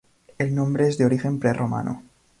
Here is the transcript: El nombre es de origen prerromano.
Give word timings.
El 0.39 0.55
nombre 0.55 0.87
es 0.87 0.97
de 0.97 1.05
origen 1.05 1.37
prerromano. 1.39 2.01